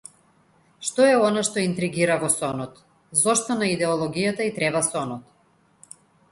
Што 0.87 1.01
е 1.09 1.19
она 1.27 1.43
што 1.49 1.61
интригира 1.65 2.15
во 2.25 2.31
сонот, 2.37 2.81
зошто 3.21 3.61
на 3.61 3.71
идеологијата 3.77 4.51
и 4.51 4.57
треба 4.59 4.85
сонот? 4.93 5.99